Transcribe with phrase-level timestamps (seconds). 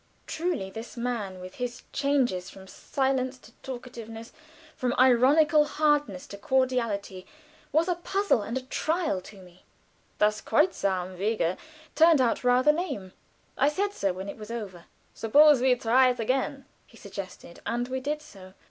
[0.25, 4.33] Truly this man, with his changes from silence to talkativeness,
[4.75, 7.27] from ironical hardness to cordiality,
[7.71, 9.61] was a puzzle and a trial to me.
[10.17, 11.55] "Das Kreuz am Wege"
[11.93, 13.13] turned out rather lame.
[13.55, 14.85] I said so when it was over.
[15.13, 18.55] "Suppose we try it again," he suggested, and we did so.